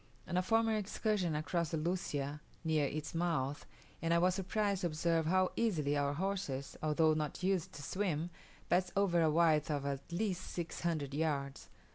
[0.27, 3.67] On a former excursion I crossed the Lucia near its mouth,
[4.01, 8.31] and I was surprised to observe how easily our horses, although not used to swim,
[8.67, 11.69] passed over a width of at least six hundred yards.